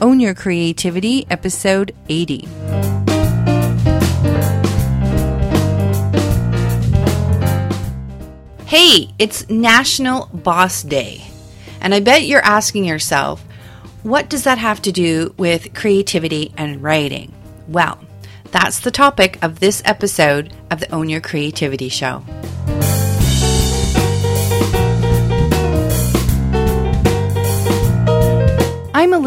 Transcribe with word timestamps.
Own 0.00 0.18
Your 0.18 0.34
Creativity, 0.34 1.26
episode 1.30 1.94
80. 2.08 2.48
Hey, 8.64 9.10
it's 9.18 9.48
National 9.50 10.26
Boss 10.32 10.82
Day. 10.82 11.24
And 11.80 11.94
I 11.94 12.00
bet 12.00 12.22
you're 12.22 12.40
asking 12.40 12.84
yourself, 12.84 13.44
what 14.02 14.30
does 14.30 14.44
that 14.44 14.58
have 14.58 14.80
to 14.82 14.92
do 14.92 15.34
with 15.36 15.74
creativity 15.74 16.54
and 16.56 16.82
writing? 16.82 17.34
Well, 17.68 17.98
that's 18.50 18.80
the 18.80 18.90
topic 18.90 19.38
of 19.42 19.60
this 19.60 19.82
episode 19.84 20.54
of 20.70 20.80
the 20.80 20.90
Own 20.90 21.08
Your 21.08 21.20
Creativity 21.20 21.88
Show. 21.88 22.24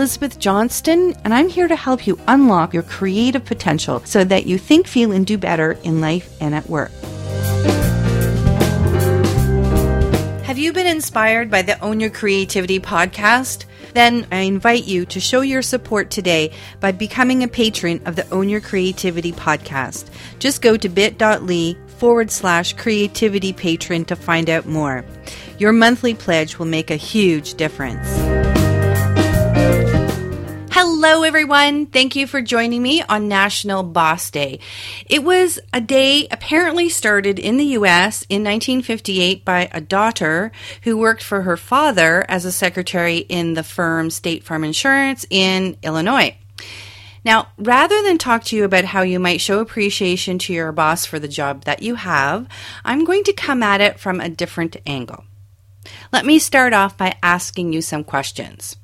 Elizabeth 0.04 0.38
Johnston, 0.38 1.16
and 1.24 1.34
I'm 1.34 1.48
here 1.48 1.70
to 1.70 1.78
help 1.78 2.06
you 2.06 2.20
unlock 2.28 2.74
your 2.74 2.84
creative 2.84 3.46
potential 3.46 4.02
so 4.04 4.26
that 4.26 4.46
you 4.46 4.58
think, 4.58 4.86
feel, 4.86 5.14
and 5.14 5.26
do 5.26 5.38
better 5.38 5.78
in 5.84 6.02
life 6.02 6.36
and 6.42 6.54
at 6.54 6.68
work. 6.68 6.92
Have 10.44 10.58
you 10.58 10.74
been 10.74 10.88
inspired 10.88 11.50
by 11.50 11.62
the 11.62 11.80
Own 11.80 12.02
Your 12.02 12.10
Creativity 12.10 12.82
podcast? 12.82 13.64
Then 13.94 14.28
I 14.30 14.40
invite 14.40 14.84
you 14.84 15.06
to 15.06 15.22
show 15.22 15.40
your 15.40 15.62
support 15.62 16.12
today 16.12 16.52
by 16.82 16.92
becoming 16.92 17.42
a 17.42 17.48
patron 17.48 18.02
of 18.06 18.18
the 18.18 18.30
Own 18.30 18.50
Your 18.50 18.60
Creativity 18.60 19.32
podcast. 19.32 20.10
Just 20.38 20.62
go 20.62 20.76
to 20.76 20.90
bit.ly 20.90 21.78
forward 21.96 22.30
slash 22.30 22.74
creativity 22.74 23.54
patron 23.54 24.04
to 24.04 24.18
find 24.18 24.50
out 24.50 24.66
more. 24.66 25.06
Your 25.60 25.72
monthly 25.72 26.14
pledge 26.14 26.60
will 26.60 26.66
make 26.66 26.92
a 26.92 26.98
huge 26.98 27.54
difference. 27.54 28.43
Hello, 31.06 31.24
everyone. 31.24 31.88
Thank 31.88 32.16
you 32.16 32.26
for 32.26 32.42
joining 32.42 32.82
me 32.82 33.02
on 33.02 33.28
National 33.28 33.84
Boss 33.84 34.32
Day. 34.32 34.62
It 35.06 35.22
was 35.22 35.60
a 35.74 35.82
day 35.82 36.30
apparently 36.32 36.88
started 36.88 37.40
in 37.40 37.58
the 37.58 37.76
US 37.78 38.22
in 38.30 38.42
1958 38.46 39.44
by 39.44 39.68
a 39.74 39.82
daughter 39.82 40.54
who 40.84 40.98
worked 40.98 41.22
for 41.22 41.42
her 41.42 41.58
father 41.58 42.24
as 42.30 42.46
a 42.46 42.54
secretary 42.54 43.18
in 43.18 43.54
the 43.54 43.64
firm 43.64 44.12
State 44.12 44.46
Farm 44.46 44.64
Insurance 44.64 45.26
in 45.30 45.76
Illinois. 45.84 46.38
Now, 47.26 47.50
rather 47.58 48.02
than 48.02 48.18
talk 48.18 48.46
to 48.46 48.56
you 48.56 48.64
about 48.64 48.86
how 48.86 49.02
you 49.02 49.20
might 49.20 49.42
show 49.42 49.60
appreciation 49.60 50.40
to 50.40 50.54
your 50.54 50.72
boss 50.72 51.06
for 51.06 51.20
the 51.20 51.28
job 51.28 51.66
that 51.66 51.84
you 51.84 51.96
have, 51.96 52.48
I'm 52.86 53.04
going 53.04 53.26
to 53.26 53.34
come 53.34 53.62
at 53.62 53.82
it 53.82 54.00
from 54.00 54.22
a 54.22 54.30
different 54.30 54.78
angle. 54.86 55.26
Let 56.14 56.26
me 56.26 56.40
start 56.40 56.72
off 56.72 56.98
by 56.98 57.18
asking 57.22 57.74
you 57.74 57.82
some 57.82 58.06
questions. 58.06 58.78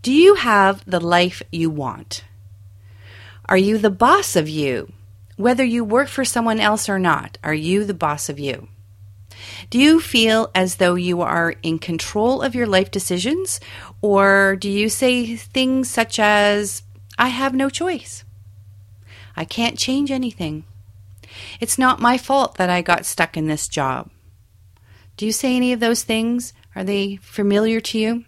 Do 0.00 0.12
you 0.12 0.34
have 0.36 0.84
the 0.88 1.00
life 1.00 1.42
you 1.50 1.70
want? 1.70 2.24
Are 3.46 3.56
you 3.56 3.78
the 3.78 3.90
boss 3.90 4.36
of 4.36 4.48
you? 4.48 4.92
Whether 5.36 5.64
you 5.64 5.82
work 5.84 6.08
for 6.08 6.24
someone 6.24 6.60
else 6.60 6.88
or 6.88 6.98
not, 6.98 7.38
are 7.42 7.54
you 7.54 7.84
the 7.84 7.94
boss 7.94 8.28
of 8.28 8.38
you? 8.38 8.68
Do 9.70 9.78
you 9.78 10.00
feel 10.00 10.50
as 10.54 10.76
though 10.76 10.94
you 10.94 11.20
are 11.20 11.54
in 11.62 11.78
control 11.78 12.42
of 12.42 12.54
your 12.54 12.66
life 12.66 12.90
decisions? 12.90 13.60
Or 14.00 14.56
do 14.56 14.70
you 14.70 14.88
say 14.88 15.36
things 15.36 15.90
such 15.90 16.18
as, 16.18 16.82
I 17.18 17.28
have 17.28 17.54
no 17.54 17.68
choice? 17.68 18.24
I 19.36 19.44
can't 19.44 19.78
change 19.78 20.10
anything. 20.10 20.64
It's 21.60 21.78
not 21.78 22.00
my 22.00 22.18
fault 22.18 22.56
that 22.56 22.70
I 22.70 22.82
got 22.82 23.06
stuck 23.06 23.36
in 23.36 23.46
this 23.46 23.68
job. 23.68 24.10
Do 25.16 25.26
you 25.26 25.32
say 25.32 25.56
any 25.56 25.72
of 25.72 25.80
those 25.80 26.02
things? 26.04 26.52
Are 26.76 26.84
they 26.84 27.16
familiar 27.16 27.80
to 27.80 27.98
you? 27.98 28.24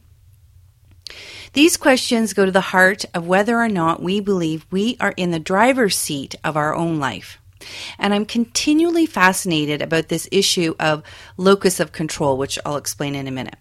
These 1.52 1.76
questions 1.76 2.32
go 2.32 2.46
to 2.46 2.52
the 2.52 2.60
heart 2.60 3.04
of 3.12 3.26
whether 3.26 3.58
or 3.58 3.68
not 3.68 4.02
we 4.02 4.20
believe 4.20 4.66
we 4.70 4.96
are 5.00 5.14
in 5.16 5.32
the 5.32 5.40
driver's 5.40 5.96
seat 5.96 6.36
of 6.44 6.56
our 6.56 6.74
own 6.74 7.00
life. 7.00 7.38
And 7.98 8.14
I'm 8.14 8.24
continually 8.24 9.04
fascinated 9.04 9.82
about 9.82 10.08
this 10.08 10.28
issue 10.30 10.74
of 10.78 11.02
locus 11.36 11.80
of 11.80 11.92
control, 11.92 12.38
which 12.38 12.58
I'll 12.64 12.76
explain 12.76 13.14
in 13.14 13.26
a 13.26 13.32
minute. 13.32 13.56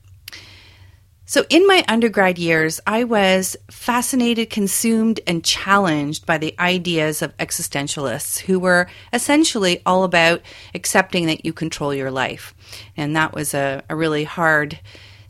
So, 1.26 1.46
in 1.50 1.68
my 1.68 1.86
undergrad 1.88 2.40
years, 2.40 2.80
I 2.88 3.04
was 3.04 3.56
fascinated, 3.70 4.50
consumed, 4.50 5.20
and 5.28 5.44
challenged 5.44 6.26
by 6.26 6.40
the 6.40 6.56
ideas 6.58 7.22
of 7.22 7.38
existentialists 7.38 8.40
who 8.40 8.60
were 8.60 8.88
essentially 9.14 9.82
all 9.86 10.04
about 10.04 10.42
accepting 10.74 11.28
that 11.28 11.46
you 11.46 11.54
control 11.54 11.94
your 11.94 12.10
life. 12.10 12.56
And 12.98 13.16
that 13.16 13.36
was 13.36 13.54
a, 13.54 13.84
a 13.90 13.96
really 13.96 14.24
hard 14.24 14.80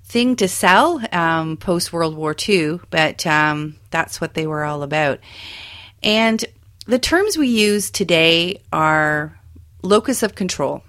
thing 0.10 0.36
to 0.38 0.48
sell 0.48 1.00
um, 1.12 1.56
post 1.56 1.94
World 1.94 2.16
War 2.16 2.36
II, 2.48 2.80
but 2.90 3.26
um, 3.28 3.76
that's 3.92 4.20
what 4.20 4.34
they 4.34 4.48
were 4.48 4.64
all 4.64 4.82
about. 4.82 5.20
And 6.02 6.44
the 6.88 7.00
terms 7.00 7.38
we 7.38 7.48
use 7.48 7.92
today 7.92 8.62
are 8.74 9.40
locus 9.84 10.24
of 10.24 10.34
control. 10.34 10.84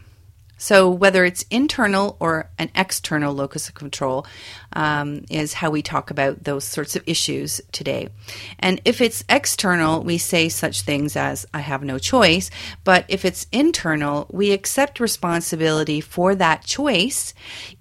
So, 0.63 0.91
whether 0.91 1.25
it's 1.25 1.47
internal 1.51 2.19
or 2.21 2.51
an 2.59 2.71
external 2.75 3.33
locus 3.33 3.71
of 3.71 3.75
control 3.75 4.27
um, 4.75 5.25
is 5.31 5.55
how 5.55 5.71
we 5.71 5.81
talk 5.81 6.11
about 6.11 6.45
those 6.45 6.65
sorts 6.65 6.97
of 6.97 7.03
issues 7.07 7.63
today. 7.73 8.11
And 8.59 8.79
if 8.85 9.01
it's 9.01 9.25
external, 9.27 10.03
we 10.03 10.19
say 10.19 10.51
such 10.51 10.83
things 10.83 11.17
as, 11.17 11.47
I 11.55 11.61
have 11.61 11.83
no 11.83 11.97
choice. 11.97 12.51
But 12.85 13.07
if 13.09 13.25
it's 13.25 13.47
internal, 13.51 14.27
we 14.31 14.53
accept 14.53 15.01
responsibility 15.01 16.03
for 16.03 16.35
that 16.35 16.63
choice, 16.63 17.33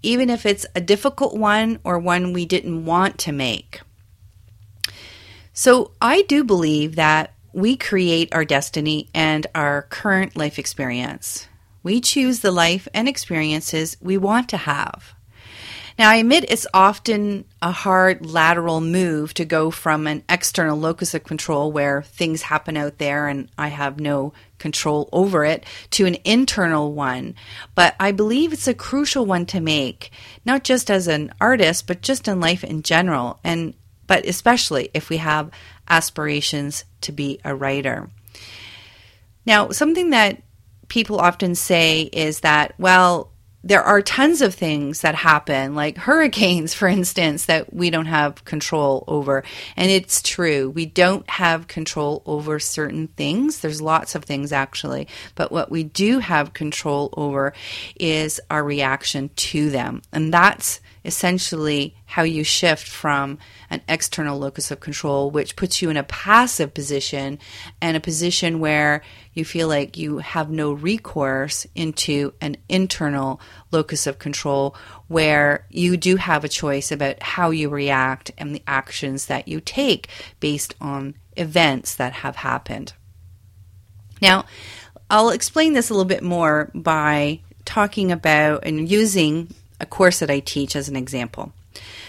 even 0.01 0.29
if 0.29 0.45
it's 0.45 0.65
a 0.73 0.79
difficult 0.79 1.35
one 1.35 1.79
or 1.83 1.99
one 1.99 2.31
we 2.31 2.45
didn't 2.45 2.85
want 2.85 3.17
to 3.19 3.33
make. 3.33 3.81
So, 5.51 5.91
I 6.01 6.21
do 6.21 6.45
believe 6.45 6.95
that 6.95 7.33
we 7.51 7.75
create 7.75 8.33
our 8.33 8.45
destiny 8.45 9.09
and 9.13 9.45
our 9.53 9.81
current 9.89 10.37
life 10.37 10.57
experience. 10.57 11.48
We 11.83 12.01
choose 12.01 12.39
the 12.39 12.51
life 12.51 12.87
and 12.93 13.07
experiences 13.07 13.97
we 14.01 14.17
want 14.17 14.49
to 14.49 14.57
have. 14.57 15.13
Now, 15.99 16.11
I 16.11 16.15
admit 16.15 16.45
it's 16.47 16.65
often 16.73 17.43
a 17.61 17.71
hard 17.71 18.25
lateral 18.25 18.79
move 18.79 19.33
to 19.33 19.43
go 19.43 19.69
from 19.69 20.07
an 20.07 20.23
external 20.29 20.77
locus 20.77 21.13
of 21.13 21.25
control 21.25 21.73
where 21.73 22.03
things 22.03 22.43
happen 22.43 22.77
out 22.77 22.99
there 22.99 23.27
and 23.27 23.49
I 23.57 23.67
have 23.67 23.99
no 23.99 24.31
control 24.59 25.09
over 25.11 25.43
it 25.43 25.65
to 25.91 26.05
an 26.05 26.15
internal 26.23 26.93
one. 26.93 27.35
But 27.75 27.97
I 27.99 28.13
believe 28.13 28.53
it's 28.53 28.69
a 28.69 28.73
crucial 28.73 29.25
one 29.25 29.45
to 29.47 29.59
make, 29.59 30.11
not 30.45 30.63
just 30.63 30.89
as 30.89 31.07
an 31.07 31.33
artist, 31.41 31.85
but 31.85 32.01
just 32.01 32.29
in 32.29 32.39
life 32.39 32.63
in 32.63 32.81
general. 32.81 33.41
And 33.43 33.73
but 34.07 34.25
especially 34.25 34.89
if 34.93 35.09
we 35.09 35.17
have 35.17 35.51
aspirations 35.89 36.85
to 37.01 37.11
be 37.11 37.41
a 37.43 37.53
writer. 37.53 38.09
Now, 39.45 39.71
something 39.71 40.11
that 40.11 40.41
people 40.89 41.19
often 41.19 41.55
say 41.55 42.01
is 42.01 42.41
that, 42.41 42.73
well, 42.77 43.31
there 43.63 43.83
are 43.83 44.01
tons 44.01 44.41
of 44.41 44.55
things 44.55 45.01
that 45.01 45.15
happen, 45.15 45.75
like 45.75 45.97
hurricanes, 45.97 46.73
for 46.75 46.87
instance, 46.87 47.45
that 47.45 47.73
we 47.73 47.89
don't 47.89 48.05
have 48.05 48.45
control 48.45 49.03
over. 49.07 49.43
And 49.75 49.91
it's 49.91 50.21
true. 50.21 50.69
We 50.69 50.85
don't 50.85 51.29
have 51.29 51.67
control 51.67 52.23
over 52.25 52.59
certain 52.59 53.07
things. 53.07 53.59
There's 53.59 53.81
lots 53.81 54.15
of 54.15 54.23
things, 54.23 54.51
actually. 54.51 55.07
But 55.35 55.51
what 55.51 55.69
we 55.69 55.83
do 55.83 56.19
have 56.19 56.53
control 56.53 57.13
over 57.17 57.53
is 57.99 58.39
our 58.49 58.63
reaction 58.63 59.29
to 59.35 59.69
them. 59.69 60.01
And 60.11 60.33
that's 60.33 60.79
essentially 61.09 61.95
how 62.05 62.21
you 62.21 62.43
shift 62.43 62.87
from 62.87 63.39
an 63.71 63.81
external 63.89 64.37
locus 64.37 64.69
of 64.69 64.79
control, 64.79 65.31
which 65.31 65.55
puts 65.55 65.81
you 65.81 65.89
in 65.89 65.97
a 65.97 66.03
passive 66.03 66.71
position 66.71 67.39
and 67.81 67.97
a 67.97 67.99
position 67.99 68.59
where 68.59 69.01
you 69.33 69.43
feel 69.43 69.67
like 69.67 69.97
you 69.97 70.19
have 70.19 70.51
no 70.51 70.71
recourse 70.71 71.65
into 71.73 72.31
an 72.41 72.57
internal 72.69 73.41
locus 73.71 74.05
of 74.05 74.19
control 74.19 74.75
where 75.07 75.65
you 75.71 75.97
do 75.97 76.15
have 76.15 76.43
a 76.43 76.47
choice 76.47 76.91
about 76.91 77.23
how 77.23 77.49
you 77.49 77.69
react 77.69 78.29
and 78.37 78.53
the 78.53 78.61
actions 78.67 79.25
that 79.25 79.47
you 79.47 79.59
take 79.59 80.09
based 80.39 80.75
on 80.79 81.15
events 81.35 81.95
that 81.95 82.13
have 82.13 82.35
happened. 82.35 82.93
Now, 84.21 84.45
I'll 85.09 85.31
explain 85.31 85.73
this 85.73 85.89
a 85.89 85.93
little 85.93 86.05
bit 86.05 86.21
more 86.21 86.69
by 86.75 87.39
talking 87.65 88.11
about 88.11 88.63
and 88.63 88.87
using 88.87 89.51
a 89.79 89.85
course 89.85 90.19
that 90.19 90.31
I 90.31 90.39
teach 90.39 90.75
as 90.75 90.89
an 90.89 90.95
example. 90.95 91.53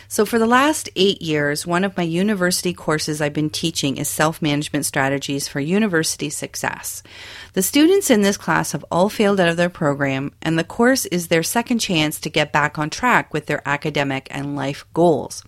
So, 0.08 0.26
for 0.26 0.40
the 0.40 0.46
last 0.46 0.88
eight 0.96 1.22
years, 1.22 1.64
one 1.64 1.84
of 1.84 1.96
my 1.96 2.02
university 2.02 2.72
courses 2.72 3.20
I've 3.20 3.32
been 3.32 3.50
teaching 3.50 3.96
is 3.96 4.08
self 4.08 4.42
management 4.42 4.84
strategies 4.84 5.46
for 5.46 5.60
university 5.60 6.30
success. 6.30 7.04
The 7.52 7.62
students 7.62 8.10
in 8.10 8.22
this 8.22 8.36
class 8.36 8.72
have 8.72 8.84
all 8.90 9.08
failed 9.08 9.38
out 9.38 9.48
of 9.48 9.56
their 9.56 9.70
program, 9.70 10.32
and 10.42 10.58
the 10.58 10.64
course 10.64 11.06
is 11.06 11.28
their 11.28 11.44
second 11.44 11.78
chance 11.78 12.18
to 12.20 12.30
get 12.30 12.52
back 12.52 12.76
on 12.76 12.90
track 12.90 13.32
with 13.32 13.46
their 13.46 13.62
academic 13.64 14.26
and 14.30 14.56
life 14.56 14.84
goals. 14.94 15.44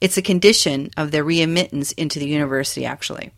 It's 0.00 0.16
a 0.16 0.22
condition 0.22 0.90
of 0.96 1.12
their 1.12 1.24
readmittance 1.24 1.94
into 1.96 2.18
the 2.18 2.26
university, 2.26 2.84
actually. 2.84 3.30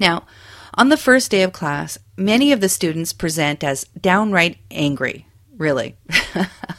Now, 0.00 0.24
on 0.72 0.88
the 0.88 0.96
first 0.96 1.30
day 1.30 1.42
of 1.42 1.52
class, 1.52 1.98
many 2.16 2.52
of 2.52 2.60
the 2.60 2.68
students 2.68 3.12
present 3.12 3.62
as 3.62 3.84
downright 4.00 4.56
angry 4.70 5.26
really. 5.58 5.96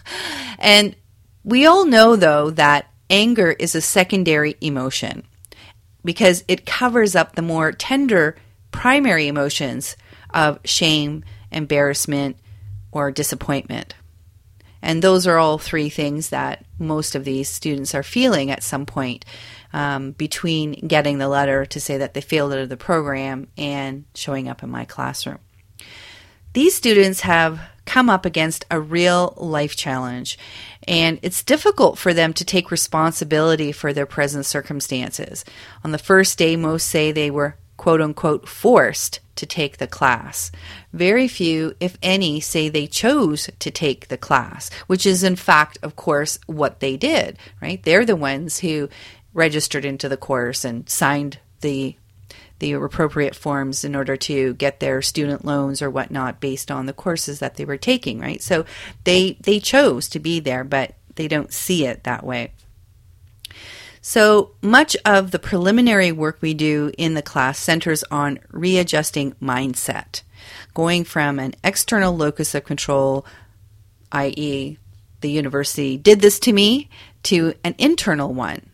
and 0.60 0.96
we 1.44 1.66
all 1.66 1.86
know, 1.86 2.16
though, 2.16 2.52
that 2.52 2.86
anger 3.10 3.50
is 3.52 3.74
a 3.74 3.82
secondary 3.82 4.56
emotion. 4.62 5.24
because 6.04 6.44
it 6.48 6.66
covers 6.66 7.16
up 7.16 7.36
the 7.36 7.42
more 7.42 7.72
tender 7.72 8.36
primary 8.72 9.28
emotions 9.28 9.98
of 10.34 10.60
shame, 10.64 11.24
embarrassment, 11.52 12.38
or 12.92 13.12
disappointment. 13.12 13.96
And 14.82 15.02
those 15.02 15.28
are 15.28 15.38
all 15.38 15.58
three 15.58 15.90
things 15.90 16.30
that 16.30 16.64
most 16.78 17.16
of 17.16 17.26
these 17.26 17.50
students 17.50 17.94
are 17.94 18.04
feeling 18.04 18.50
at 18.50 18.64
some 18.64 18.86
point 18.86 19.26
um, 19.74 20.12
between 20.12 20.88
getting 20.88 21.18
the 21.18 21.28
letter 21.28 21.66
to 21.66 21.80
say 21.82 21.98
that 21.98 22.14
they 22.14 22.22
failed 22.22 22.54
out 22.54 22.60
of 22.60 22.70
the 22.70 22.78
program 22.78 23.48
and 23.58 24.06
showing 24.16 24.48
up 24.48 24.64
in 24.64 24.70
my 24.70 24.86
classroom. 24.86 25.40
These 26.54 26.76
students 26.76 27.22
have 27.22 27.60
come 27.86 28.10
up 28.10 28.26
against 28.26 28.66
a 28.70 28.80
real 28.80 29.34
life 29.38 29.76
challenge, 29.76 30.38
and 30.88 31.20
it's 31.22 31.44
difficult 31.44 31.98
for 31.98 32.14
them 32.14 32.34
to 32.34 32.46
take 32.46 32.72
responsibility 32.72 33.72
for 33.72 33.94
their 33.94 34.06
present 34.06 34.46
circumstances. 34.46 35.46
On 35.84 35.92
the 35.92 35.98
first 35.98 36.38
day, 36.38 36.56
most 36.56 36.88
say 36.88 37.12
they 37.12 37.32
were 37.32 37.56
quote 37.78 38.02
unquote 38.02 38.48
forced 38.48 39.20
to 39.36 39.46
take 39.46 39.78
the 39.78 39.88
class. 39.88 40.52
Very 40.92 41.28
few, 41.28 41.74
if 41.80 41.98
any, 42.04 42.40
say 42.42 42.68
they 42.68 42.88
chose 42.88 43.50
to 43.58 43.72
take 43.72 44.10
the 44.10 44.18
class, 44.18 44.70
which 44.88 45.06
is 45.06 45.24
in 45.24 45.36
fact, 45.36 45.78
of 45.82 45.96
course, 45.96 46.40
what 46.46 46.80
they 46.80 46.98
did, 46.98 47.38
right? 47.62 47.82
They're 47.84 48.06
the 48.06 48.16
ones 48.16 48.60
who 48.60 48.90
registered 49.34 49.86
into 49.86 50.10
the 50.10 50.18
course 50.18 50.66
and 50.66 50.90
signed 50.90 51.40
the 51.62 51.96
the 52.60 52.74
appropriate 52.74 53.36
forms 53.36 53.84
in 53.84 53.96
order 53.96 54.16
to 54.18 54.54
get 54.54 54.80
their 54.80 55.02
student 55.02 55.44
loans 55.46 55.82
or 55.82 55.90
whatnot 55.90 56.40
based 56.40 56.70
on 56.70 56.86
the 56.86 56.94
courses 56.94 57.40
that 57.40 57.56
they 57.56 57.66
were 57.66 57.78
taking, 57.78 58.20
right? 58.20 58.42
So 58.42 58.66
they 59.04 59.38
they 59.42 59.60
chose 59.60 60.08
to 60.10 60.20
be 60.20 60.40
there, 60.40 60.64
but 60.64 60.96
they 61.16 61.28
don't 61.28 61.52
see 61.52 61.86
it 61.86 62.04
that 62.04 62.24
way. 62.24 62.52
So 64.02 64.52
much 64.62 64.96
of 65.06 65.32
the 65.32 65.40
preliminary 65.40 66.12
work 66.12 66.38
we 66.42 66.54
do 66.54 66.92
in 66.98 67.14
the 67.14 67.22
class 67.22 67.60
centers 67.60 68.04
on 68.10 68.40
readjusting 68.52 69.34
mindset, 69.42 70.22
going 70.74 71.04
from 71.04 71.40
an 71.40 71.56
external 71.64 72.16
locus 72.16 72.56
of 72.56 72.64
control, 72.64 73.26
i.e., 74.12 74.78
the 75.22 75.30
university 75.30 75.98
did 75.98 76.22
this 76.22 76.40
to 76.40 76.54
me, 76.54 76.90
to 77.24 77.54
an 77.64 77.76
internal 77.78 78.34
one, 78.34 78.70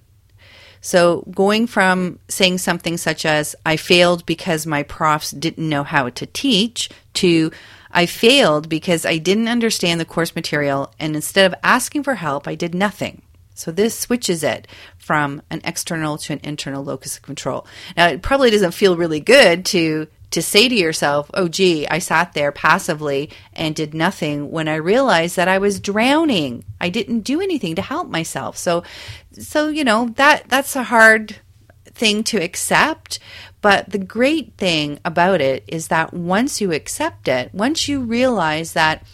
so 0.85 1.23
going 1.31 1.65
from 1.65 2.19
saying 2.27 2.59
something 2.59 2.97
such 2.97 3.25
as, 3.25 3.55
I 3.65 3.75
failed 3.75 4.23
because 4.27 4.67
my 4.67 4.83
profs 4.83 5.31
didn't 5.31 5.67
know 5.67 5.83
how 5.83 6.09
to 6.09 6.27
teach, 6.27 6.91
to 7.15 7.49
I 7.89 8.05
failed 8.05 8.69
because 8.69 9.03
I 9.03 9.17
didn't 9.17 9.47
understand 9.47 9.99
the 9.99 10.05
course 10.05 10.35
material, 10.35 10.93
and 10.99 11.15
instead 11.15 11.51
of 11.51 11.57
asking 11.63 12.03
for 12.03 12.13
help, 12.13 12.47
I 12.47 12.53
did 12.53 12.75
nothing. 12.75 13.23
So 13.55 13.71
this 13.71 13.97
switches 13.97 14.43
it 14.43 14.67
from 14.99 15.41
an 15.49 15.61
external 15.63 16.19
to 16.19 16.33
an 16.33 16.41
internal 16.43 16.83
locus 16.83 17.17
of 17.17 17.23
control. 17.23 17.65
Now, 17.97 18.09
it 18.09 18.21
probably 18.21 18.51
doesn't 18.51 18.75
feel 18.75 18.95
really 18.95 19.21
good 19.21 19.65
to 19.65 20.05
to 20.35 20.41
say 20.41 20.67
to 20.67 20.75
yourself, 20.75 21.31
oh, 21.33 21.47
gee, 21.47 21.87
I 21.87 21.99
sat 21.99 22.33
there 22.33 22.51
passively 22.51 23.29
and 23.53 23.73
did 23.73 23.93
nothing 23.93 24.51
when 24.51 24.67
I 24.67 24.75
realized 24.75 25.37
that 25.37 25.47
I 25.47 25.59
was 25.59 25.79
drowning. 25.79 26.65
I 26.81 26.89
didn't 26.89 27.21
do 27.21 27.39
anything 27.39 27.75
to 27.75 27.81
help 27.81 28.09
myself. 28.09 28.57
So, 28.57 28.83
so, 29.31 29.69
you 29.69 29.85
know, 29.85 30.09
that, 30.17 30.49
that's 30.49 30.75
a 30.75 30.83
hard 30.83 31.37
thing 31.85 32.21
to 32.25 32.43
accept. 32.43 33.17
But 33.61 33.89
the 33.89 33.97
great 33.97 34.57
thing 34.57 34.99
about 35.05 35.39
it 35.39 35.63
is 35.69 35.87
that 35.87 36.13
once 36.13 36.59
you 36.59 36.73
accept 36.73 37.29
it, 37.29 37.53
once 37.53 37.87
you 37.87 38.01
realize 38.01 38.73
that 38.73 39.07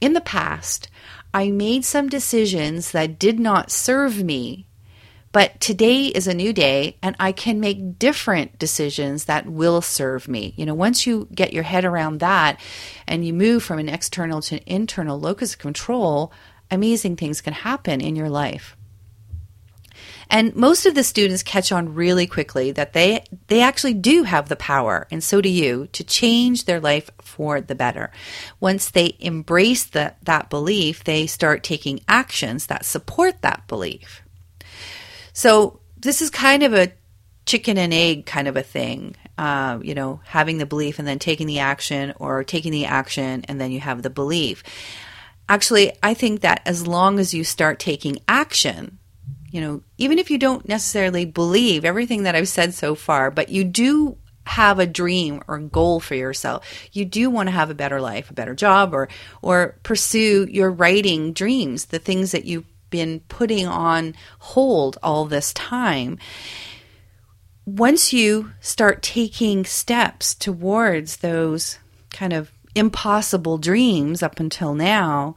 in 0.00 0.14
the 0.14 0.22
past, 0.22 0.88
I 1.34 1.50
made 1.50 1.84
some 1.84 2.08
decisions 2.08 2.92
that 2.92 3.18
did 3.18 3.38
not 3.38 3.70
serve 3.70 4.24
me 4.24 4.64
but 5.32 5.58
today 5.60 6.06
is 6.06 6.26
a 6.26 6.34
new 6.34 6.52
day, 6.52 6.98
and 7.02 7.16
I 7.18 7.32
can 7.32 7.58
make 7.58 7.98
different 7.98 8.58
decisions 8.58 9.24
that 9.24 9.46
will 9.46 9.80
serve 9.80 10.28
me. 10.28 10.52
You 10.56 10.66
know, 10.66 10.74
once 10.74 11.06
you 11.06 11.28
get 11.34 11.54
your 11.54 11.62
head 11.62 11.84
around 11.84 12.20
that 12.20 12.60
and 13.08 13.26
you 13.26 13.32
move 13.32 13.62
from 13.62 13.78
an 13.78 13.88
external 13.88 14.42
to 14.42 14.56
an 14.56 14.62
internal 14.66 15.18
locus 15.18 15.54
of 15.54 15.58
control, 15.58 16.32
amazing 16.70 17.16
things 17.16 17.40
can 17.40 17.54
happen 17.54 18.00
in 18.00 18.14
your 18.14 18.28
life. 18.28 18.76
And 20.28 20.56
most 20.56 20.86
of 20.86 20.94
the 20.94 21.04
students 21.04 21.42
catch 21.42 21.72
on 21.72 21.94
really 21.94 22.26
quickly 22.26 22.72
that 22.72 22.94
they 22.94 23.22
they 23.48 23.60
actually 23.60 23.92
do 23.92 24.22
have 24.22 24.48
the 24.48 24.56
power, 24.56 25.06
and 25.10 25.22
so 25.22 25.42
do 25.42 25.48
you, 25.48 25.88
to 25.92 26.02
change 26.02 26.64
their 26.64 26.80
life 26.80 27.10
for 27.20 27.60
the 27.60 27.74
better. 27.74 28.10
Once 28.58 28.90
they 28.90 29.16
embrace 29.20 29.84
the, 29.84 30.14
that 30.22 30.48
belief, 30.48 31.04
they 31.04 31.26
start 31.26 31.62
taking 31.62 32.00
actions 32.08 32.66
that 32.66 32.86
support 32.86 33.42
that 33.42 33.66
belief. 33.68 34.21
So 35.32 35.80
this 35.96 36.22
is 36.22 36.30
kind 36.30 36.62
of 36.62 36.74
a 36.74 36.92
chicken 37.46 37.78
and 37.78 37.92
egg 37.92 38.26
kind 38.26 38.48
of 38.48 38.56
a 38.56 38.62
thing. 38.62 39.16
Uh, 39.38 39.78
you 39.82 39.94
know, 39.94 40.20
having 40.24 40.58
the 40.58 40.66
belief 40.66 40.98
and 40.98 41.08
then 41.08 41.18
taking 41.18 41.46
the 41.46 41.60
action, 41.60 42.12
or 42.18 42.44
taking 42.44 42.70
the 42.70 42.84
action 42.84 43.44
and 43.48 43.60
then 43.60 43.72
you 43.72 43.80
have 43.80 44.02
the 44.02 44.10
belief. 44.10 44.62
Actually, 45.48 45.92
I 46.02 46.14
think 46.14 46.42
that 46.42 46.62
as 46.64 46.86
long 46.86 47.18
as 47.18 47.34
you 47.34 47.42
start 47.42 47.78
taking 47.78 48.18
action, 48.28 48.98
you 49.50 49.60
know, 49.60 49.82
even 49.98 50.18
if 50.18 50.30
you 50.30 50.38
don't 50.38 50.68
necessarily 50.68 51.24
believe 51.24 51.84
everything 51.84 52.22
that 52.22 52.34
I've 52.34 52.48
said 52.48 52.74
so 52.74 52.94
far, 52.94 53.30
but 53.30 53.48
you 53.48 53.64
do 53.64 54.16
have 54.44 54.78
a 54.78 54.86
dream 54.86 55.42
or 55.46 55.58
goal 55.58 56.00
for 56.00 56.14
yourself. 56.14 56.66
You 56.92 57.04
do 57.04 57.30
want 57.30 57.48
to 57.48 57.52
have 57.52 57.70
a 57.70 57.74
better 57.74 58.00
life, 58.00 58.30
a 58.30 58.34
better 58.34 58.54
job 58.54 58.94
or 58.94 59.08
or 59.40 59.76
pursue 59.82 60.46
your 60.50 60.70
writing 60.70 61.32
dreams, 61.32 61.86
the 61.86 61.98
things 61.98 62.32
that 62.32 62.44
you 62.44 62.64
been 62.92 63.20
putting 63.26 63.66
on 63.66 64.14
hold 64.38 64.98
all 65.02 65.24
this 65.24 65.52
time. 65.52 66.18
Once 67.66 68.12
you 68.12 68.52
start 68.60 69.02
taking 69.02 69.64
steps 69.64 70.34
towards 70.36 71.16
those 71.16 71.80
kind 72.10 72.32
of 72.32 72.52
impossible 72.76 73.58
dreams 73.58 74.22
up 74.22 74.38
until 74.38 74.74
now, 74.74 75.34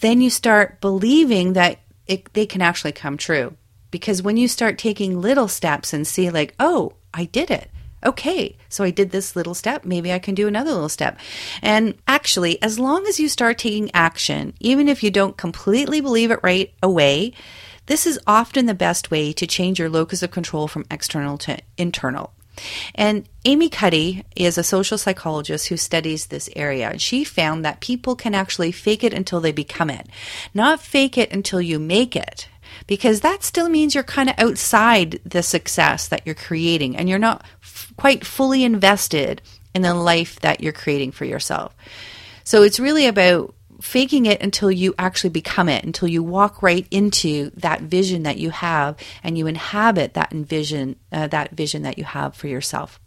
then 0.00 0.20
you 0.20 0.30
start 0.30 0.80
believing 0.80 1.54
that 1.54 1.80
it, 2.06 2.32
they 2.34 2.46
can 2.46 2.62
actually 2.62 2.92
come 2.92 3.16
true. 3.16 3.56
Because 3.90 4.22
when 4.22 4.36
you 4.36 4.48
start 4.48 4.78
taking 4.78 5.20
little 5.20 5.48
steps 5.48 5.92
and 5.92 6.06
see, 6.06 6.30
like, 6.30 6.54
oh, 6.58 6.94
I 7.12 7.24
did 7.24 7.50
it, 7.50 7.70
okay, 8.04 8.56
so 8.68 8.84
I 8.84 8.90
did 8.90 9.10
this 9.10 9.36
little 9.36 9.54
step, 9.54 9.84
maybe 9.84 10.12
I 10.12 10.18
can 10.18 10.34
do 10.34 10.48
another 10.48 10.72
little 10.72 10.88
step. 10.88 11.18
And 11.62 11.94
actually, 12.06 12.60
as 12.62 12.78
long 12.78 13.06
as 13.06 13.18
you 13.18 13.28
start 13.28 13.58
taking 13.58 13.90
action, 13.94 14.54
even 14.60 14.88
if 14.88 15.02
you 15.02 15.10
don't 15.10 15.36
completely 15.36 16.00
believe 16.00 16.30
it 16.30 16.40
right 16.42 16.72
away, 16.82 17.32
this 17.86 18.06
is 18.06 18.20
often 18.26 18.66
the 18.66 18.74
best 18.74 19.10
way 19.10 19.32
to 19.34 19.46
change 19.46 19.78
your 19.78 19.90
locus 19.90 20.22
of 20.22 20.30
control 20.30 20.68
from 20.68 20.86
external 20.90 21.36
to 21.38 21.58
internal. 21.76 22.32
And 22.94 23.28
Amy 23.44 23.68
Cuddy 23.68 24.24
is 24.36 24.56
a 24.56 24.62
social 24.62 24.96
psychologist 24.96 25.68
who 25.68 25.76
studies 25.76 26.26
this 26.26 26.48
area. 26.54 26.98
She 26.98 27.24
found 27.24 27.64
that 27.64 27.80
people 27.80 28.14
can 28.14 28.34
actually 28.34 28.72
fake 28.72 29.02
it 29.02 29.12
until 29.12 29.40
they 29.40 29.52
become 29.52 29.90
it, 29.90 30.08
not 30.54 30.80
fake 30.80 31.18
it 31.18 31.32
until 31.32 31.60
you 31.60 31.78
make 31.78 32.14
it 32.14 32.48
because 32.86 33.20
that 33.20 33.42
still 33.42 33.68
means 33.68 33.94
you're 33.94 34.04
kind 34.04 34.28
of 34.28 34.34
outside 34.38 35.20
the 35.24 35.42
success 35.42 36.08
that 36.08 36.22
you're 36.24 36.34
creating 36.34 36.96
and 36.96 37.08
you're 37.08 37.18
not 37.18 37.44
f- 37.62 37.92
quite 37.96 38.26
fully 38.26 38.64
invested 38.64 39.42
in 39.74 39.82
the 39.82 39.94
life 39.94 40.40
that 40.40 40.60
you're 40.60 40.72
creating 40.72 41.12
for 41.12 41.24
yourself. 41.24 41.74
So 42.44 42.62
it's 42.62 42.80
really 42.80 43.06
about 43.06 43.54
faking 43.80 44.26
it 44.26 44.40
until 44.40 44.70
you 44.70 44.94
actually 44.98 45.30
become 45.30 45.68
it, 45.68 45.84
until 45.84 46.08
you 46.08 46.22
walk 46.22 46.62
right 46.62 46.86
into 46.90 47.50
that 47.56 47.82
vision 47.82 48.22
that 48.22 48.38
you 48.38 48.50
have 48.50 48.96
and 49.22 49.36
you 49.36 49.46
inhabit 49.46 50.14
that 50.14 50.30
vision, 50.30 50.96
uh, 51.12 51.26
that 51.28 51.50
vision 51.50 51.82
that 51.82 51.98
you 51.98 52.04
have 52.04 52.34
for 52.34 52.46
yourself. 52.46 53.00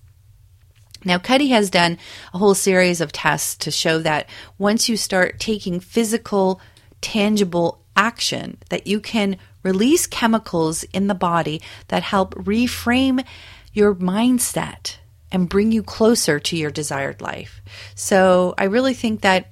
Now, 1.05 1.19
Cuddy 1.19 1.49
has 1.49 1.69
done 1.69 1.97
a 2.33 2.37
whole 2.37 2.55
series 2.55 3.01
of 3.01 3.11
tests 3.11 3.55
to 3.57 3.71
show 3.71 3.99
that 3.99 4.29
once 4.57 4.89
you 4.89 4.97
start 4.97 5.39
taking 5.39 5.79
physical, 5.79 6.59
tangible 7.01 7.81
action, 7.95 8.57
that 8.69 8.87
you 8.87 8.99
can 8.99 9.37
release 9.67 10.07
chemicals 10.07 10.83
in 10.85 11.07
the 11.07 11.15
body 11.15 11.61
that 11.89 12.03
help 12.03 12.33
reframe 12.35 13.25
your 13.73 13.93
mindset 13.93 14.97
and 15.31 15.49
bring 15.49 15.71
you 15.71 15.83
closer 15.83 16.39
to 16.39 16.55
your 16.55 16.71
desired 16.71 17.21
life. 17.21 17.61
So 17.93 18.55
I 18.57 18.63
really 18.65 18.93
think 18.93 19.21
that 19.21 19.47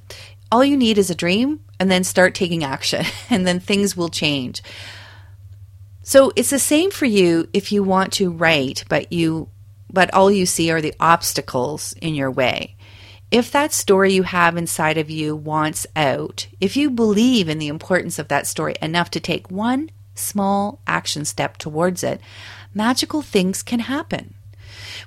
all 0.51 0.63
you 0.63 0.77
need 0.77 0.97
is 0.97 1.09
a 1.09 1.15
dream 1.15 1.59
and 1.79 1.91
then 1.91 2.03
start 2.03 2.33
taking 2.33 2.63
action, 2.63 3.05
and 3.29 3.45
then 3.45 3.59
things 3.59 3.97
will 3.97 4.09
change. 4.09 4.63
So 6.03 6.31
it's 6.35 6.51
the 6.51 6.59
same 6.59 6.91
for 6.91 7.05
you 7.05 7.49
if 7.51 7.71
you 7.71 7.83
want 7.83 8.13
to 8.13 8.31
write, 8.31 8.85
but 8.87 9.11
you 9.11 9.49
but 9.91 10.13
all 10.13 10.29
you 10.29 10.45
see 10.45 10.71
are 10.71 10.81
the 10.81 10.93
obstacles 10.99 11.93
in 12.01 12.15
your 12.15 12.29
way. 12.29 12.75
If 13.31 13.51
that 13.51 13.73
story 13.73 14.13
you 14.13 14.23
have 14.23 14.57
inside 14.57 14.97
of 14.97 15.09
you 15.09 15.35
wants 15.35 15.87
out, 15.95 16.47
if 16.61 16.77
you 16.77 16.89
believe 16.89 17.49
in 17.49 17.59
the 17.59 17.69
importance 17.69 18.19
of 18.19 18.27
that 18.27 18.45
story 18.45 18.75
enough 18.81 19.09
to 19.11 19.19
take 19.19 19.49
one 19.49 19.89
small 20.15 20.79
action 20.87 21.25
step 21.25 21.57
towards 21.57 22.03
it, 22.03 22.19
magical 22.73 23.21
things 23.21 23.61
can 23.61 23.81
happen. 23.81 24.33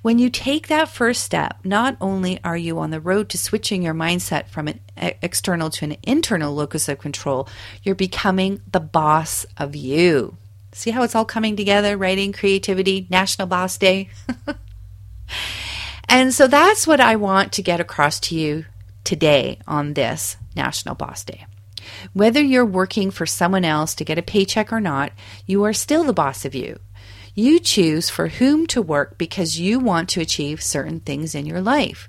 When 0.03 0.19
you 0.19 0.31
take 0.31 0.69
that 0.69 0.89
first 0.89 1.25
step, 1.25 1.59
not 1.65 1.97
only 2.01 2.39
are 2.45 2.57
you 2.57 2.79
on 2.79 2.91
the 2.91 3.01
road 3.01 3.29
to 3.31 3.39
switching 3.39 3.83
your 3.83 3.95
mindset 3.95 4.47
from 4.47 4.69
an 4.69 4.81
external 4.97 5.71
to 5.71 5.85
an 5.87 5.97
internal 6.03 6.55
locus 6.55 6.89
of 6.89 6.99
control, 6.99 7.49
you're 7.83 7.95
becoming 7.95 8.61
the 8.71 8.81
boss 8.81 9.45
of 9.57 9.75
you. 9.75 10.37
See 10.73 10.91
how 10.91 11.03
it's 11.03 11.15
all 11.15 11.25
coming 11.25 11.57
together 11.57 11.97
writing, 11.97 12.33
creativity, 12.33 13.07
National 13.11 13.49
Boss 13.49 13.77
Day? 13.79 14.11
and 16.09 16.33
so 16.33 16.47
that's 16.47 16.87
what 16.87 17.01
I 17.01 17.17
want 17.17 17.53
to 17.55 17.63
get 17.63 17.81
across 17.81 18.21
to 18.21 18.37
you 18.37 18.67
today 19.03 19.59
on 19.67 19.95
this 19.95 20.37
National 20.55 20.95
Boss 20.95 21.25
Day. 21.25 21.47
Whether 22.13 22.43
you're 22.43 22.65
working 22.65 23.11
for 23.11 23.27
someone 23.27 23.65
else 23.65 23.95
to 23.95 24.05
get 24.05 24.19
a 24.19 24.23
paycheck 24.23 24.73
or 24.73 24.81
not, 24.81 25.13
you 25.47 25.65
are 25.65 25.73
still 25.73 26.05
the 26.05 26.13
boss 26.13 26.45
of 26.45 26.55
you. 26.55 26.79
You 27.35 27.61
choose 27.61 28.11
for 28.11 28.29
whom 28.29 28.67
to 28.69 28.83
work 28.83 29.17
because 29.19 29.61
you 29.61 29.79
want 29.79 30.09
to 30.11 30.21
achieve 30.21 30.63
certain 30.63 31.01
things 31.01 31.35
in 31.35 31.47
your 31.47 31.61
life. 31.61 32.09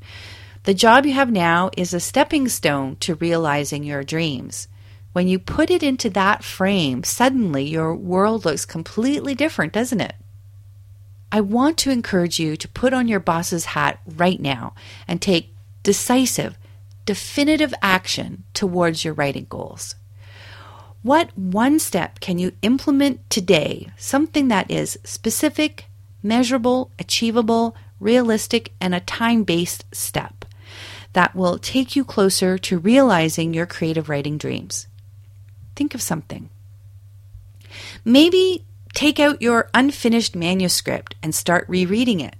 The 0.63 0.73
job 0.73 1.05
you 1.05 1.13
have 1.13 1.31
now 1.31 1.71
is 1.77 1.93
a 1.93 1.99
stepping 1.99 2.47
stone 2.47 2.97
to 2.97 3.15
realizing 3.15 3.83
your 3.83 4.03
dreams. 4.03 4.67
When 5.13 5.27
you 5.27 5.39
put 5.39 5.71
it 5.71 5.81
into 5.81 6.09
that 6.11 6.43
frame, 6.43 7.03
suddenly 7.03 7.65
your 7.65 7.95
world 7.95 8.45
looks 8.45 8.65
completely 8.65 9.33
different, 9.33 9.73
doesn't 9.73 10.01
it? 10.01 10.15
I 11.31 11.41
want 11.41 11.77
to 11.79 11.91
encourage 11.91 12.39
you 12.39 12.57
to 12.57 12.67
put 12.67 12.93
on 12.93 13.07
your 13.07 13.19
boss's 13.19 13.65
hat 13.65 13.99
right 14.05 14.39
now 14.39 14.73
and 15.07 15.21
take 15.21 15.53
decisive, 15.83 16.57
definitive 17.09 17.73
action 17.81 18.43
towards 18.53 19.03
your 19.03 19.15
writing 19.15 19.47
goals. 19.49 19.95
What 21.01 21.35
one 21.35 21.79
step 21.79 22.19
can 22.19 22.37
you 22.37 22.51
implement 22.61 23.27
today, 23.31 23.89
something 23.97 24.49
that 24.49 24.69
is 24.69 24.99
specific, 25.03 25.85
measurable, 26.21 26.91
achievable, 26.99 27.75
realistic, 27.99 28.73
and 28.79 28.93
a 28.93 28.99
time 28.99 29.43
based 29.43 29.85
step 29.91 30.45
that 31.13 31.35
will 31.35 31.57
take 31.57 31.95
you 31.95 32.05
closer 32.05 32.59
to 32.59 32.77
realizing 32.77 33.55
your 33.55 33.65
creative 33.65 34.07
writing 34.07 34.37
dreams? 34.37 34.85
Think 35.75 35.95
of 35.95 36.03
something. 36.03 36.51
Maybe 38.05 38.65
take 38.93 39.19
out 39.19 39.41
your 39.41 39.71
unfinished 39.73 40.35
manuscript 40.35 41.15
and 41.23 41.33
start 41.33 41.65
rereading 41.67 42.19
it. 42.19 42.35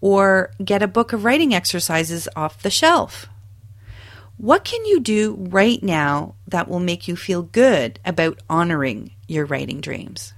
Or 0.00 0.50
get 0.64 0.82
a 0.82 0.88
book 0.88 1.12
of 1.12 1.24
writing 1.24 1.54
exercises 1.54 2.26
off 2.34 2.60
the 2.60 2.68
shelf. 2.68 3.28
What 4.36 4.64
can 4.64 4.84
you 4.84 5.00
do 5.00 5.36
right 5.38 5.82
now 5.82 6.34
that 6.48 6.68
will 6.68 6.80
make 6.80 7.06
you 7.06 7.16
feel 7.16 7.42
good 7.42 8.00
about 8.04 8.40
honoring 8.50 9.12
your 9.28 9.44
writing 9.44 9.80
dreams? 9.80 10.34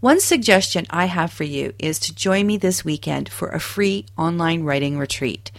One 0.00 0.20
suggestion 0.20 0.86
I 0.90 1.06
have 1.06 1.32
for 1.32 1.44
you 1.44 1.72
is 1.78 1.98
to 2.00 2.14
join 2.14 2.46
me 2.46 2.56
this 2.56 2.84
weekend 2.84 3.28
for 3.28 3.48
a 3.48 3.58
free 3.58 4.06
online 4.16 4.62
writing 4.62 4.98
retreat. 4.98 5.50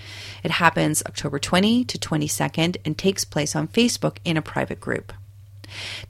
It 0.43 0.51
happens 0.51 1.03
October 1.05 1.39
20 1.39 1.83
to 1.85 1.97
22nd 1.97 2.77
and 2.85 2.97
takes 2.97 3.25
place 3.25 3.55
on 3.55 3.67
Facebook 3.67 4.17
in 4.23 4.37
a 4.37 4.41
private 4.41 4.79
group. 4.79 5.13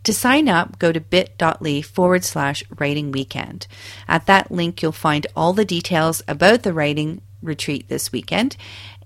To 0.04 0.14
sign 0.14 0.50
up, 0.50 0.78
go 0.80 0.92
to 0.92 1.00
bit.ly 1.00 1.82
forward 1.82 2.24
slash 2.24 2.64
writing 2.78 3.12
weekend. 3.12 3.68
At 4.08 4.26
that 4.26 4.52
link, 4.52 4.82
you'll 4.82 4.92
find 4.92 5.26
all 5.36 5.54
the 5.54 5.66
details 5.66 6.22
about 6.28 6.64
the 6.64 6.74
writing 6.74 7.22
retreat 7.42 7.88
this 7.88 8.12
weekend. 8.12 8.58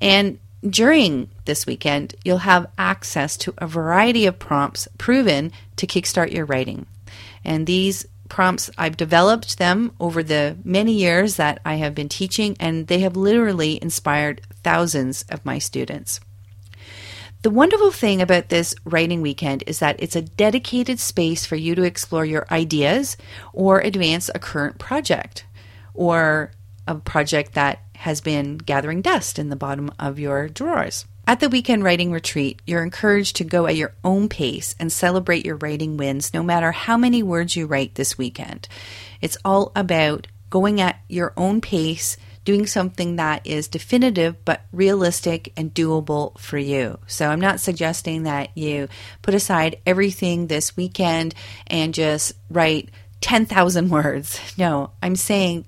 And 0.01 0.39
during 0.67 1.29
this 1.45 1.65
weekend, 1.65 2.15
you'll 2.23 2.39
have 2.39 2.71
access 2.77 3.37
to 3.37 3.53
a 3.57 3.67
variety 3.67 4.25
of 4.25 4.39
prompts 4.39 4.87
proven 4.97 5.51
to 5.77 5.87
kickstart 5.87 6.33
your 6.33 6.45
writing. 6.45 6.85
And 7.43 7.65
these 7.65 8.05
prompts, 8.27 8.69
I've 8.77 8.97
developed 8.97 9.57
them 9.57 9.93
over 9.99 10.21
the 10.21 10.57
many 10.63 10.93
years 10.93 11.37
that 11.37 11.59
I 11.65 11.75
have 11.75 11.95
been 11.95 12.09
teaching, 12.09 12.55
and 12.59 12.87
they 12.87 12.99
have 12.99 13.15
literally 13.15 13.79
inspired 13.81 14.41
thousands 14.63 15.23
of 15.29 15.45
my 15.45 15.59
students. 15.59 16.19
The 17.41 17.49
wonderful 17.49 17.91
thing 17.91 18.21
about 18.21 18.49
this 18.49 18.75
writing 18.83 19.21
weekend 19.21 19.63
is 19.65 19.79
that 19.79 19.95
it's 19.99 20.17
a 20.17 20.21
dedicated 20.21 20.99
space 20.99 21.45
for 21.45 21.55
you 21.55 21.73
to 21.75 21.83
explore 21.83 22.25
your 22.25 22.45
ideas 22.51 23.15
or 23.53 23.79
advance 23.79 24.29
a 24.35 24.39
current 24.39 24.77
project 24.77 25.45
or 25.93 26.51
a 26.89 26.95
project 26.95 27.53
that 27.53 27.83
has 27.95 28.19
been 28.19 28.57
gathering 28.57 29.01
dust 29.01 29.37
in 29.39 29.49
the 29.49 29.55
bottom 29.55 29.91
of 29.99 30.19
your 30.19 30.49
drawers. 30.49 31.05
At 31.27 31.39
the 31.39 31.49
weekend 31.49 31.83
writing 31.83 32.11
retreat, 32.11 32.59
you're 32.65 32.81
encouraged 32.81 33.35
to 33.35 33.43
go 33.43 33.67
at 33.67 33.75
your 33.75 33.93
own 34.03 34.29
pace 34.29 34.73
and 34.79 34.91
celebrate 34.91 35.45
your 35.45 35.57
writing 35.57 35.95
wins 35.95 36.33
no 36.33 36.41
matter 36.41 36.71
how 36.71 36.97
many 36.97 37.21
words 37.21 37.55
you 37.55 37.67
write 37.67 37.93
this 37.93 38.17
weekend. 38.17 38.67
It's 39.21 39.37
all 39.45 39.71
about 39.75 40.25
going 40.49 40.81
at 40.81 40.99
your 41.07 41.33
own 41.37 41.61
pace 41.61 42.17
doing 42.45 42.65
something 42.65 43.17
that 43.17 43.45
is 43.45 43.67
definitive 43.67 44.43
but 44.43 44.61
realistic 44.71 45.53
and 45.55 45.71
doable 45.71 46.35
for 46.39 46.57
you. 46.57 46.97
So 47.05 47.29
I'm 47.29 47.41
not 47.41 47.59
suggesting 47.59 48.23
that 48.23 48.57
you 48.57 48.87
put 49.21 49.35
aside 49.35 49.79
everything 49.85 50.47
this 50.47 50.75
weekend 50.75 51.35
and 51.67 51.93
just 51.93 52.33
write 52.49 52.89
10,000 53.21 53.89
words. 53.91 54.39
No, 54.57 54.89
I'm 55.03 55.15
saying 55.15 55.65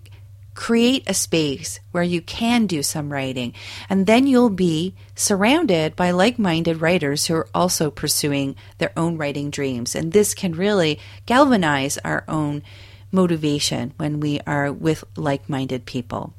create 0.61 1.03
a 1.07 1.13
space 1.15 1.79
where 1.89 2.03
you 2.03 2.21
can 2.21 2.67
do 2.67 2.83
some 2.83 3.11
writing, 3.11 3.51
and 3.89 4.05
then 4.05 4.27
you'll 4.27 4.47
be 4.47 4.93
surrounded 5.15 5.95
by 5.95 6.11
like 6.11 6.37
minded 6.37 6.79
writers 6.79 7.25
who 7.25 7.33
are 7.33 7.47
also 7.51 7.89
pursuing 7.89 8.55
their 8.77 8.91
own 8.95 9.17
writing 9.17 9.49
dreams. 9.49 9.95
And 9.95 10.11
this 10.11 10.35
can 10.35 10.51
really 10.51 10.99
galvanize 11.25 11.97
our 12.05 12.23
own 12.27 12.61
motivation 13.11 13.91
when 13.97 14.19
we 14.19 14.39
are 14.45 14.71
with 14.71 15.03
like 15.17 15.49
minded 15.49 15.87
people. 15.87 16.31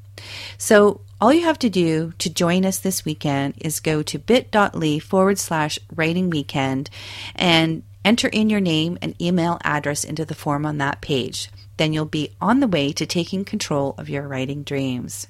So 0.57 1.00
all 1.21 1.33
you 1.33 1.43
have 1.43 1.59
to 1.59 1.69
do 1.69 2.12
to 2.19 2.31
join 2.31 2.64
us 2.64 2.79
this 2.79 3.05
weekend 3.05 3.55
is 3.59 3.81
go 3.81 4.05
to 4.05 4.21
bit.ly 4.21 5.00
forward 5.00 5.41
slash 5.41 5.81
writing 5.97 6.31
weekend 6.31 6.91
and 7.35 7.83
enter 8.05 8.29
in 8.29 8.51
your 8.51 8.61
name 8.61 8.99
and 9.01 9.21
email 9.21 9.59
address 9.65 10.05
into 10.05 10.25
the 10.25 10.35
form 10.35 10.67
on 10.67 10.79
that 10.79 11.01
page. 11.01 11.51
Then 11.77 11.93
you'll 11.93 12.05
be 12.05 12.35
on 12.41 12.61
the 12.61 12.69
way 12.69 12.93
to 12.93 13.07
taking 13.07 13.45
control 13.45 13.95
of 13.99 14.09
your 14.09 14.29
writing 14.29 14.63
dreams. 14.63 15.27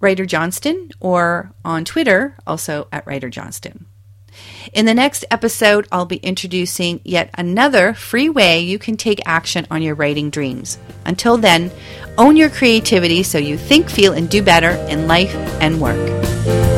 Writer 0.00 0.26
Johnston 0.26 0.90
or 1.00 1.50
on 1.64 1.84
Twitter, 1.84 2.36
also 2.46 2.86
at 2.92 3.04
Writer 3.04 3.30
Johnston. 3.30 3.87
In 4.72 4.86
the 4.86 4.94
next 4.94 5.24
episode, 5.30 5.88
I'll 5.90 6.04
be 6.04 6.16
introducing 6.16 7.00
yet 7.04 7.30
another 7.36 7.94
free 7.94 8.28
way 8.28 8.60
you 8.60 8.78
can 8.78 8.96
take 8.96 9.20
action 9.26 9.66
on 9.70 9.82
your 9.82 9.94
writing 9.94 10.30
dreams. 10.30 10.78
Until 11.06 11.38
then, 11.38 11.70
own 12.18 12.36
your 12.36 12.50
creativity 12.50 13.22
so 13.22 13.38
you 13.38 13.56
think, 13.56 13.88
feel, 13.88 14.12
and 14.12 14.28
do 14.28 14.42
better 14.42 14.70
in 14.88 15.06
life 15.06 15.34
and 15.60 15.80
work. 15.80 16.77